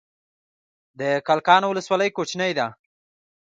[0.99, 2.67] د کلکان ولسوالۍ کوچنۍ ده